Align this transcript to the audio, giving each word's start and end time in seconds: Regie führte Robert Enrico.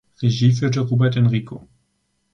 Regie 0.19 0.51
führte 0.51 0.79
Robert 0.79 1.15
Enrico. 1.15 1.67